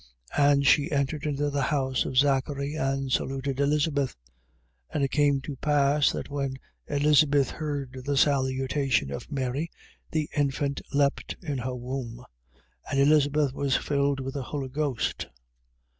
1:40. 0.35 0.51
And 0.53 0.65
she 0.65 0.91
entered 0.91 1.25
into 1.27 1.51
the 1.51 1.61
house 1.61 2.05
of 2.05 2.17
Zachary 2.17 2.73
and 2.73 3.11
saluted 3.11 3.59
Elizabeth. 3.59 4.15
1:41. 4.89 4.95
And 4.95 5.03
it 5.03 5.11
came 5.11 5.41
to 5.41 5.55
pass 5.57 6.09
that 6.11 6.27
when 6.27 6.55
Elizabeth 6.87 7.51
heard 7.51 8.01
the 8.05 8.17
salutation 8.17 9.11
of 9.11 9.31
Mary, 9.31 9.69
the 10.09 10.27
infant 10.35 10.81
leaped 10.91 11.35
in 11.43 11.59
her 11.59 11.75
womb. 11.75 12.25
And 12.89 12.99
Elizabeth 12.99 13.53
was 13.53 13.75
filled 13.77 14.19
with 14.21 14.33
the 14.33 14.41
Holy 14.41 14.69
Ghost. 14.69 15.27